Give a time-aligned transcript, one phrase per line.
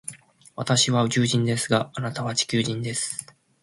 [0.55, 3.23] 私は宇宙人ですが、あなたは地球人です。